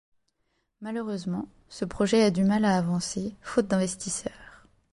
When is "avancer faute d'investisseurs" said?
2.75-4.65